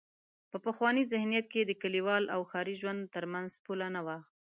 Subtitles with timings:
[0.51, 4.17] په پخواني ذهنیت کې د کلیوال او ښاري ژوند تر منځ پوله نه وه.